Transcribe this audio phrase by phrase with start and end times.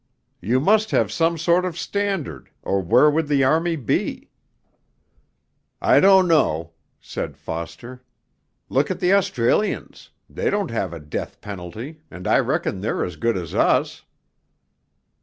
[0.41, 4.31] 'You must have some sort of standard or where would the army be?'
[5.79, 8.01] 'I don't know,' said Foster,
[8.67, 13.15] 'look at the Australians they don't have a death penalty, and I reckon they're as
[13.15, 14.01] good as us.'